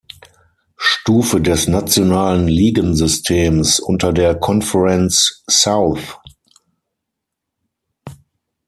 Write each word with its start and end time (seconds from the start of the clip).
Stufe 0.77 1.39
des 1.41 1.67
nationalen 1.67 2.47
Ligensystems 2.47 3.79
unter 3.79 4.11
der 4.11 4.33
Conference 4.33 5.43
South. 5.47 6.17